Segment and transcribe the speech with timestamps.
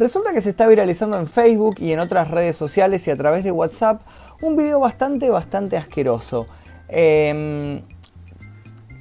[0.00, 3.44] Resulta que se está viralizando en Facebook y en otras redes sociales y a través
[3.44, 4.00] de WhatsApp
[4.40, 6.46] un video bastante, bastante asqueroso.
[6.88, 7.82] Em,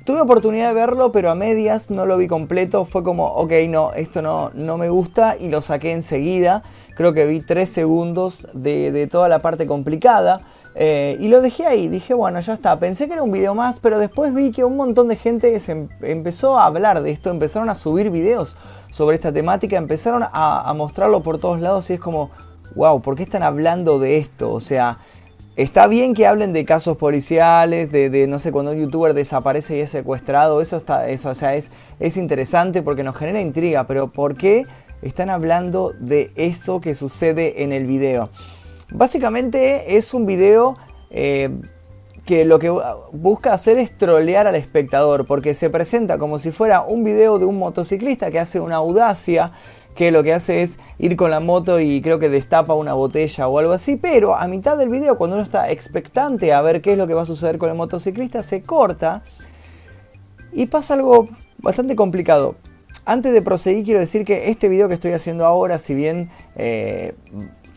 [0.04, 2.84] tuve oportunidad de verlo, pero a medias no lo vi completo.
[2.84, 6.64] Fue como, ok, no, esto no, no me gusta y lo saqué enseguida.
[6.98, 10.42] Creo que vi 3 segundos de, toda la parte complicada.
[10.76, 12.80] Eh, y lo dejé ahí, dije, bueno, ya está.
[12.80, 15.72] Pensé que era un video más, pero después vi que un montón de gente se
[15.72, 18.56] em, empezó a hablar de esto, empezaron a subir videos
[18.92, 22.30] sobre esta temática, empezaron a, mostrarlo por todos lados y es como,
[22.76, 24.52] wow, ¿por qué están hablando de esto?
[24.52, 24.98] O sea,
[25.56, 29.82] está bien que hablen de casos policiales, de, no sé, cuando un youtuber desaparece y
[29.82, 34.08] es secuestrado, eso está, eso, o sea, es, es interesante porque nos genera intriga, pero
[34.08, 34.66] ¿por qué?
[35.02, 38.30] están hablando de esto que sucede en el video.
[38.92, 40.78] Básicamente es un video
[41.12, 41.50] eh,
[42.26, 42.72] que lo que
[43.12, 47.46] busca hacer es trolear al espectador, porque se presenta como si fuera un video de
[47.46, 49.52] un motociclista que hace una audacia,
[49.96, 53.48] que lo que hace es ir con la moto y creo que destapa una botella
[53.48, 56.94] o algo así, pero a mitad del video, cuando uno está expectante a ver qué
[56.94, 59.24] es lo que va a suceder con el motociclista, se corta
[60.52, 62.56] y pasa algo bastante complicado.
[63.06, 67.16] Antes de proseguir quiero decir que este video que estoy haciendo ahora, si bien eh,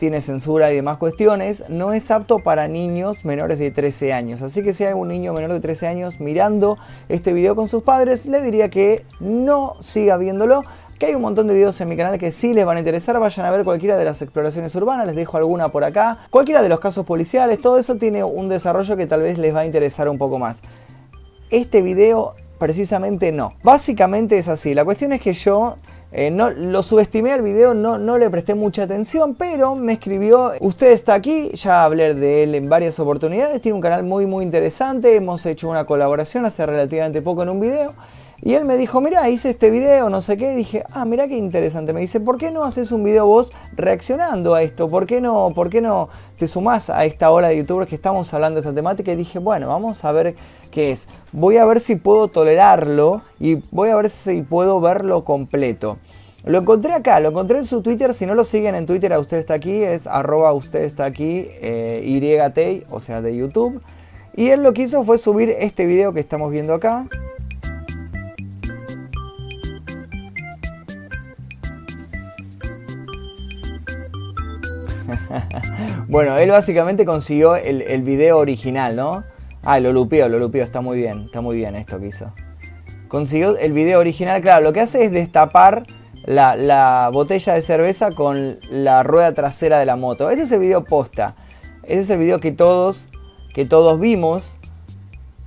[0.03, 4.41] tiene censura y demás cuestiones, no es apto para niños menores de 13 años.
[4.41, 7.83] Así que si hay un niño menor de 13 años mirando este video con sus
[7.83, 10.63] padres, le diría que no siga viéndolo.
[10.99, 13.17] Que hay un montón de videos en mi canal que sí les van a interesar.
[13.17, 16.17] Vayan a ver cualquiera de las exploraciones urbanas, les dejo alguna por acá.
[16.29, 19.61] Cualquiera de los casos policiales, todo eso tiene un desarrollo que tal vez les va
[19.61, 20.61] a interesar un poco más.
[21.49, 23.53] Este video precisamente no.
[23.63, 24.73] Básicamente es así.
[24.73, 25.77] La cuestión es que yo
[26.15, 30.51] eh, no, lo subestimé al video, no, no le presté mucha atención, pero me escribió,
[30.59, 34.45] usted está aquí, ya hablé de él en varias oportunidades, tiene un canal muy muy
[34.45, 37.93] interesante, hemos hecho una colaboración hace relativamente poco en un video.
[38.45, 40.51] Y él me dijo, mira, hice este video, no sé qué.
[40.51, 41.93] Y dije, ah, mira qué interesante.
[41.93, 44.89] Me dice, ¿por qué no haces un video vos reaccionando a esto?
[44.89, 48.33] ¿Por qué no, por qué no te sumás a esta ola de youtubers que estamos
[48.33, 49.13] hablando de esta temática?
[49.13, 50.35] Y dije, bueno, vamos a ver
[50.71, 51.07] qué es.
[51.31, 55.97] Voy a ver si puedo tolerarlo y voy a ver si puedo verlo completo.
[56.43, 58.13] Lo encontré acá, lo encontré en su Twitter.
[58.13, 61.45] Si no lo siguen en Twitter, a usted está aquí, es arroba usted está aquí,
[61.61, 63.81] eh, YT, o sea, de YouTube.
[64.35, 67.07] Y él lo que hizo fue subir este video que estamos viendo acá.
[76.13, 79.23] Bueno, él básicamente consiguió el, video original, ¿no?
[79.63, 82.31] Ah, lo lupió, lo lupió, está muy bien, está muy bien esto que hizo.
[83.07, 85.87] Consiguió el video original, claro, lo que hace es destapar
[86.25, 90.29] la, botella de cerveza con la rueda trasera de la moto.
[90.29, 91.35] Ese es el video posta.
[91.81, 93.09] Ese es el video que todos,
[93.55, 94.57] que todos vimos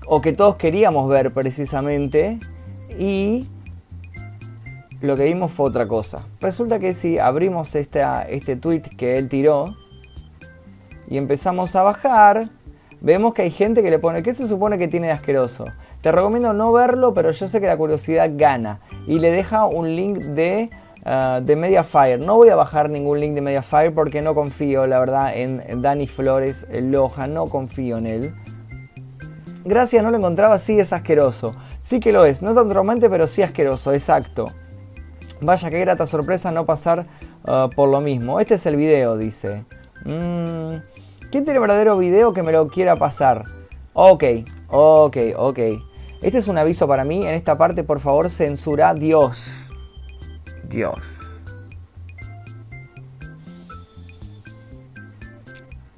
[0.05, 2.41] o que todos queríamos ver precisamente.
[2.99, 3.49] Y
[5.01, 6.27] lo que vimos fue otra cosa.
[6.41, 9.77] Resulta que si abrimos este tweet que él tiró
[11.09, 12.49] y empezamos a bajar,
[13.01, 15.67] vemos que hay gente que le pone, ¿qué se supone que tiene de asqueroso?
[16.01, 18.81] Te recomiendo no verlo, pero yo sé que la curiosidad gana.
[19.07, 20.71] Y le deja un link de,
[21.05, 22.19] uh, de Mediafire.
[22.19, 26.07] No voy a bajar ningún link de Mediafire porque no confío, la verdad, en, Dani
[26.07, 27.27] Flores Loja.
[27.27, 28.35] No confío en él.
[29.65, 31.57] Gracias, no lo encontraba, sí es asqueroso.
[31.81, 34.47] Sí que lo es, no tan traumante, pero sí asqueroso, exacto.
[35.41, 37.07] Vaya qué grata sorpresa no pasar
[37.49, 38.39] uh, por lo mismo.
[38.39, 39.65] Este es el video, dice.
[40.05, 40.77] Mm,
[41.31, 43.45] ¿Quién tiene verdadero video que me lo quiera pasar?
[43.93, 44.25] Ok,
[44.69, 45.59] ok, ok.
[46.23, 47.27] Este es un aviso para mí.
[47.27, 49.73] En esta parte, por favor, censura Dios.
[50.65, 51.23] Dios.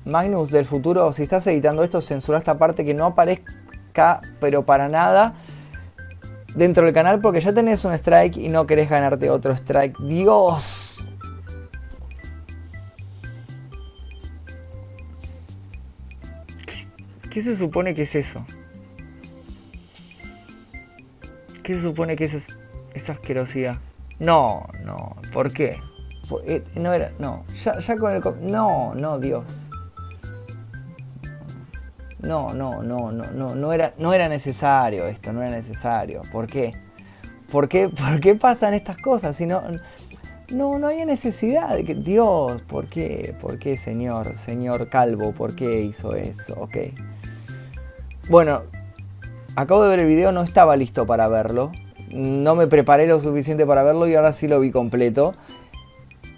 [0.04, 4.88] Magnus del futuro, si estás editando esto, censura esta parte que no aparezca, pero para
[4.88, 5.34] nada
[6.54, 9.98] dentro del canal porque ya tenés un strike y no querés ganarte otro strike.
[10.00, 10.77] Dios.
[17.38, 18.44] ¿Qué, se supone que es eso?
[21.62, 22.48] ¿Qué se supone que es
[22.94, 23.78] esa asquerosidad?
[24.18, 25.78] No, no, ¿por qué?
[26.44, 28.22] Eh, no era, no, ya, con el...
[28.50, 29.44] No, no, Dios.
[32.18, 36.22] No, no, no, no, no, no era, no era necesario esto, no era necesario.
[36.32, 36.72] ¿Por qué?
[37.52, 39.36] ¿Por qué, por qué pasan estas cosas?
[39.36, 39.62] Si no,
[40.50, 41.78] no, no hay necesidad.
[41.78, 43.36] Dios, ¿por qué?
[43.40, 44.36] ¿Por qué, señor?
[44.36, 46.54] Señor Calvo, ¿por qué hizo eso?
[46.60, 46.78] Ok.
[48.28, 48.62] Bueno,
[49.56, 51.72] acabo de ver el video, no estaba listo para verlo.
[52.10, 55.34] No me preparé lo suficiente para verlo y ahora sí lo vi completo.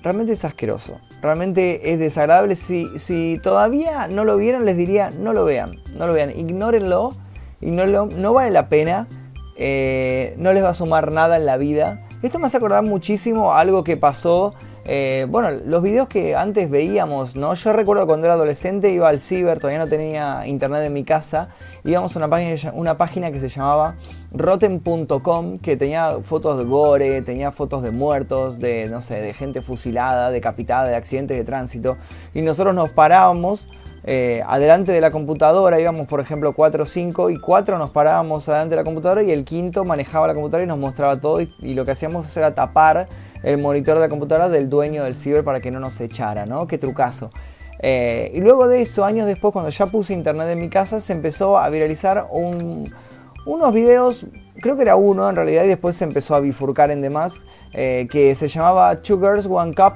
[0.02, 2.56] Realmente es asqueroso realmente es desagradable.
[2.56, 7.12] Si, si todavía no lo vieron, les diría no lo vean, no lo vean, ignórenlo,
[7.60, 9.06] ignórenlo no vale la pena,
[9.56, 12.06] eh, no les va a sumar nada en la vida.
[12.22, 14.54] Esto me hace acordar muchísimo algo que pasó
[14.86, 17.54] Eh, bueno, los videos que antes veíamos, ¿no?
[17.54, 21.50] Yo recuerdo cuando era adolescente iba al ciber, todavía no tenía internet en mi casa,
[21.84, 23.96] íbamos a una página, una página que se llamaba
[24.32, 29.60] rotten.com, que tenía fotos de gore, tenía fotos de muertos, de, no sé, de gente
[29.60, 31.98] fusilada, decapitada, de accidentes de tránsito,
[32.32, 33.68] y nosotros nos parábamos
[34.04, 38.48] eh, adelante de la computadora, íbamos por ejemplo 4 o 5 y 4 nos parábamos
[38.48, 41.54] adelante de la computadora y el quinto manejaba la computadora y nos mostraba todo y,
[41.58, 43.08] y lo que hacíamos era tapar
[43.42, 46.66] el monitor de la computadora del dueño del ciber para que no nos echara, ¿no?
[46.66, 47.30] Qué trucazo.
[47.82, 51.12] Eh, y luego de eso, años después, cuando ya puse internet en mi casa, se
[51.12, 54.26] empezó a viralizar unos videos,
[54.60, 57.40] creo que era uno en realidad, y después se empezó a bifurcar en demás,
[57.72, 59.94] eh, que se llamaba Two Girls One Cup,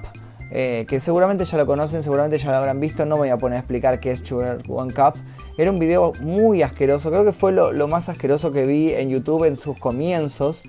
[0.50, 3.56] eh, que seguramente ya lo conocen, seguramente ya lo habrán visto, no voy a poner
[3.56, 5.14] a explicar qué es Girls One Cup.
[5.58, 9.44] Era un video muy asqueroso, creo que fue lo más asqueroso que vi en YouTube
[9.44, 10.62] en sus comienzos.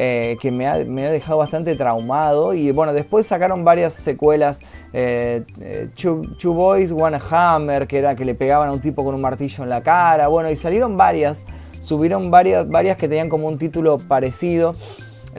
[0.00, 2.54] Eh, que me ha, dejado bastante traumado.
[2.54, 4.60] Y bueno, después sacaron varias secuelas.
[4.92, 9.16] Eh, eh Two, Boys, One Hammer, que era que le pegaban a un tipo con
[9.16, 10.28] un martillo en la cara.
[10.28, 11.44] Bueno, y salieron varias.
[11.82, 14.76] Subieron varias, varias que tenían como un título parecido.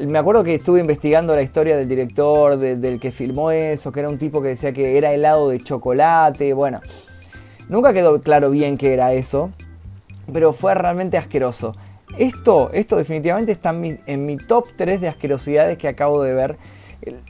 [0.06, 4.09] Me acuerdo que estuve investigando la historia del director, del que filmó eso, que era
[4.09, 6.53] un tipo que decía que era helado de chocolate.
[6.53, 6.81] Bueno,
[7.69, 9.51] nunca quedó claro bien qué era eso,
[10.33, 11.75] pero fue realmente asqueroso.
[12.17, 16.57] Esto, esto definitivamente está en mi, top 3 de asquerosidades que acabo de ver.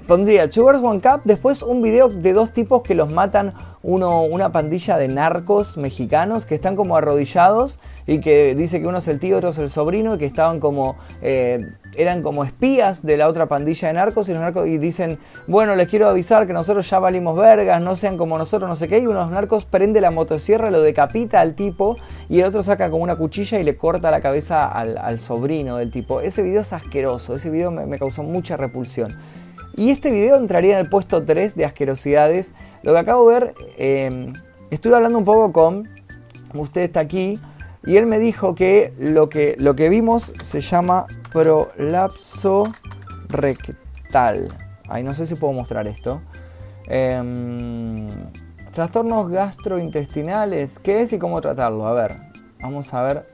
[0.08, 4.52] Pondría Sugars One Cup, después un video de dos tipos que los matan uno, una
[4.52, 9.20] pandilla de narcos mexicanos que están como arrodillados y que dice que uno es el
[9.20, 11.66] tío, otro es el sobrino y que estaban como eh,
[11.96, 15.76] eran como espías de la otra pandilla de narcos y los narcos y dicen, bueno,
[15.76, 19.00] les quiero avisar que nosotros ya valimos vergas, no sean como nosotros, no sé qué,
[19.00, 21.98] y unos narcos prende la motosierra, lo decapita al tipo
[22.28, 25.92] y el otro saca como una cuchilla y le corta la cabeza al, sobrino del
[25.92, 26.22] tipo.
[26.22, 29.16] Ese video es asqueroso, ese video me, causó mucha repulsión.
[29.80, 32.52] Y este video entraría en el puesto 3 de asquerosidades.
[32.84, 34.34] Lo que acabo de ver, eh,
[34.72, 35.88] estuve hablando un poco con,
[36.54, 37.40] usted está aquí,
[37.86, 42.66] y él me dijo que lo que, lo que vimos se llama prolapso
[43.30, 44.50] rectal.
[44.90, 46.22] Ay, no sé si puedo mostrar esto.
[46.88, 48.10] Em,
[48.74, 51.88] trastornos gastrointestinales, ¿qué es y cómo tratarlo?
[51.88, 52.18] A ver,
[52.60, 53.26] vamos a ver.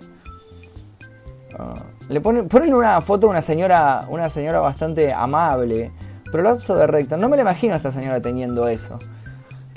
[1.58, 1.74] Ah,
[2.08, 5.92] le ponen, ponen, una foto de una señora, una señora bastante amable.
[6.36, 7.16] Prolapso de recto.
[7.16, 9.00] No me la imagino a esta señora teniendo eso.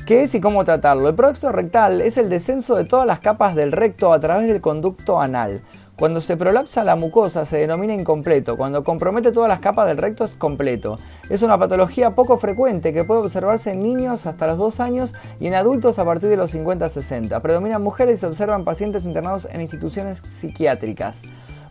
[0.05, 1.09] ¿Qué es y cómo tratarlo?
[1.09, 4.61] El prolapso rectal es el descenso de todas las capas del recto a través del
[4.61, 5.61] conducto anal.
[5.95, 10.25] Cuando se prolapsa la mucosa se denomina incompleto, cuando compromete todas las capas del recto
[10.25, 10.99] es completo.
[11.31, 15.47] Es una patología poco frecuente que puede observarse en niños hasta los 2 años y
[15.47, 17.41] en adultos a partir de los 50-60.
[17.41, 21.23] Predominan mujeres y se observan pacientes internados en instituciones psiquiátricas.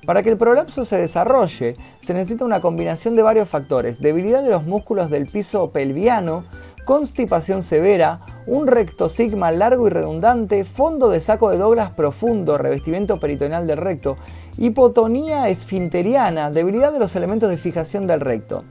[0.08, 4.50] Para que el prolapso se desarrolle, se necesita una combinación de varios factores, debilidad de
[4.50, 6.46] los músculos del piso pelviano,
[6.86, 13.20] constipación severa, un recto sigma largo y redundante, fondo de saco de Douglas profundo, revestimiento
[13.20, 14.16] peritoneal del recto,
[14.58, 18.64] hipotonía esfinteriana, debilidad de los elementos de fijación del recto.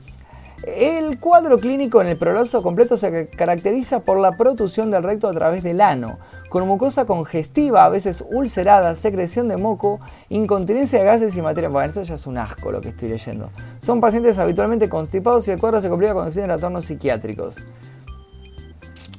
[0.63, 5.33] El cuadro clínico en el prolapso completo se caracteriza por la protusión del recto a
[5.33, 6.17] través del ano,
[6.49, 9.99] con mucosa congestiva, a veces ulcerada, secreción de moco,
[10.29, 11.69] incontinencia de gases y materia.
[11.69, 13.51] Bueno, esto ya es un asco lo que estoy leyendo.
[13.79, 17.57] Son pacientes habitualmente constipados y el cuadro se complica con acciones de trastornos psiquiátricos.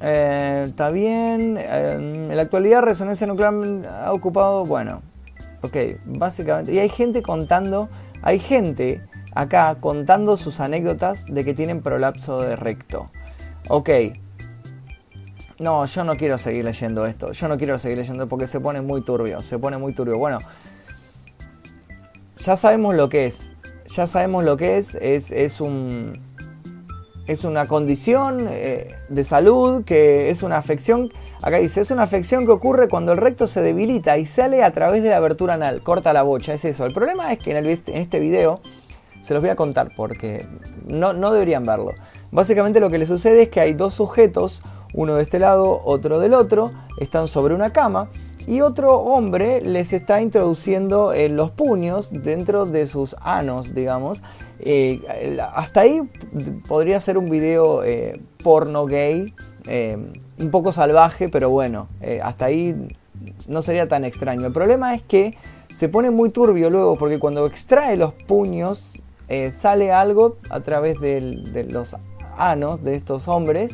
[0.01, 1.57] Eh, está bien.
[1.57, 3.53] Eh, en la actualidad, resonancia nuclear
[4.03, 5.01] ha ocupado, bueno,
[5.61, 5.75] ok,
[6.05, 6.73] básicamente.
[6.73, 7.89] Y hay gente contando,
[8.21, 9.01] hay gente
[9.33, 13.07] acá contando sus anécdotas de que tienen prolapso de recto.
[13.67, 13.89] Ok.
[15.59, 17.31] No, yo no quiero seguir leyendo esto.
[17.31, 19.41] Yo no quiero seguir leyendo porque se pone muy turbio.
[19.41, 20.17] Se pone muy turbio.
[20.17, 20.39] Bueno,
[22.37, 23.53] ya sabemos lo que es.
[23.87, 24.95] Ya sabemos lo que es.
[24.95, 26.21] Es, es un
[27.29, 32.45] es una condición eh, de salud, que es una afección, acá dice, es una afección
[32.47, 35.83] que ocurre cuando el recto se debilita y sale a través de la abertura anal,
[35.83, 36.87] corta la bocha, es eso.
[36.87, 38.61] El problema es que en, este video,
[39.21, 40.45] se los voy a contar porque
[40.87, 41.93] no, no deberían verlo.
[42.31, 44.61] Básicamente lo que le sucede es que hay dos sujetos,
[44.93, 48.09] uno de este lado, otro del otro, están sobre una cama
[48.47, 54.23] y otro hombre les está introduciendo eh, los puños dentro de sus anos, digamos.
[54.59, 56.01] Eh, hasta ahí
[56.67, 59.33] podría ser un video eh, porno gay,
[60.39, 61.87] un poco salvaje, pero bueno,
[62.23, 62.75] hasta ahí
[63.47, 64.47] no sería tan extraño.
[64.47, 65.37] El problema es que
[65.71, 68.99] se pone muy turbio luego porque cuando extrae los puños
[69.51, 71.95] sale algo a través de los
[72.37, 73.71] anos de estos hombres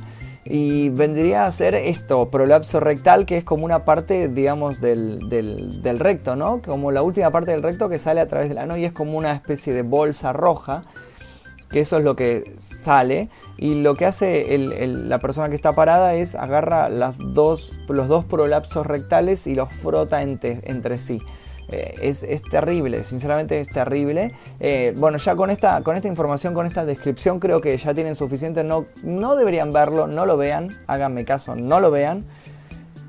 [0.48, 6.00] y vendría a ser esto, prolapso rectal, que es como una parte, digamos, del, del,
[6.00, 6.62] recto, ¿no?
[6.64, 9.18] Como la última parte del recto que sale a través del ano y es como
[9.18, 10.84] una especie de bolsa roja.
[11.72, 13.30] que eso es lo que sale.
[13.58, 18.24] Y lo que hace la persona que está parada es agarra las dos, los dos
[18.24, 21.22] prolapsos rectales y los frota entre, sí.
[21.70, 24.32] Eh, es, terrible, sinceramente es terrible.
[24.60, 28.16] Eh, bueno, ya con esta, con esta información, con esta descripción, creo que ya tienen
[28.16, 28.64] suficiente.
[28.64, 32.26] No, no deberían verlo, no lo vean, háganme caso, no lo vean.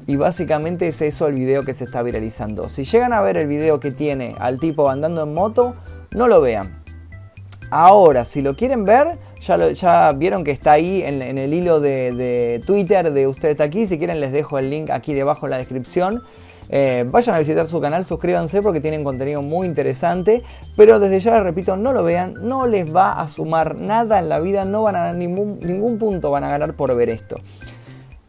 [0.07, 2.69] Y básicamente es eso el video que se está viralizando.
[2.69, 5.75] Si llegan a ver el video que tiene al tipo andando en moto,
[6.13, 6.81] no lo vean.
[7.71, 12.63] Ahora, si lo quieren ver, ya, ya vieron que está ahí en, el hilo de,
[12.65, 13.89] Twitter de Ustedes aquí.
[13.89, 16.23] Si quieren les dejo el link aquí debajo en la descripción.
[16.68, 20.42] Eh, vayan a visitar su canal, suscríbanse porque tienen contenido muy interesante.
[20.76, 24.28] Pero desde ya les repito, no lo vean, no les va a sumar nada en
[24.28, 27.37] la vida, no van a ningún, ningún punto, van a ganar por ver esto.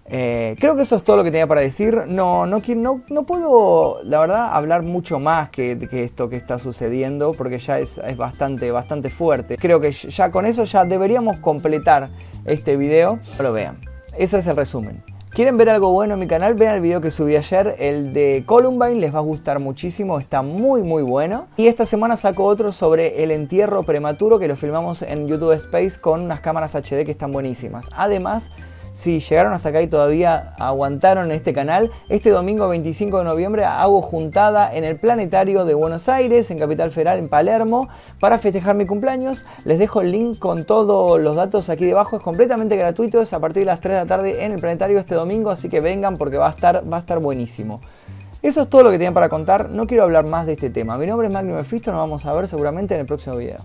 [0.09, 2.03] Eh, creo que eso es todo lo que tenía para decir.
[2.07, 6.59] No, no, no, no puedo, la verdad, hablar mucho más que, que esto que está
[6.59, 9.57] sucediendo, porque ya es, es, bastante, bastante fuerte.
[9.57, 12.09] Creo que ya con eso ya deberíamos completar
[12.45, 13.19] este video.
[13.37, 13.77] No lo vean.
[14.17, 15.03] Ese es el resumen.
[15.37, 16.55] ¿Quieren ver algo bueno en mi canal?
[16.55, 20.41] Vean el video que subí ayer, el de Columbine, les va a gustar muchísimo, está
[20.41, 21.45] muy muy bueno.
[21.57, 26.01] Y esta semana saco otro sobre el entierro prematuro que lo filmamos en YouTube Space
[26.01, 27.87] con unas cámaras HD que están buenísimas.
[27.95, 28.49] Además,
[28.97, 34.01] si llegaron hasta acá y todavía aguantaron este canal, este domingo 25 de noviembre hago
[34.01, 37.89] juntada en el Planetario de Buenos Aires, en Capital Federal, en Palermo,
[38.19, 39.45] para festejar mi cumpleaños.
[39.65, 43.39] Les dejo el link con todos los datos aquí debajo, es completamente gratuito, es a
[43.39, 46.17] partir de las 3 de la tarde en el Planetario este domingo, así que vengan
[46.17, 47.81] porque va a estar, va a estar buenísimo.
[48.41, 50.97] Eso es todo lo que tenía para contar, no quiero hablar más de este tema.
[50.97, 53.59] Mi nombre es Magnum Mefisto, nos vamos a ver seguramente en el próximo video.